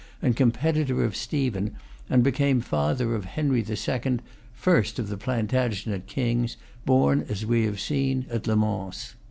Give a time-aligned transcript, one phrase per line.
[0.19, 1.75] and competitor of Stephen,
[2.09, 4.17] and became father of Henry II.,
[4.51, 9.13] first of the Plantagenet kings, born, as we have seen, at Le Mans.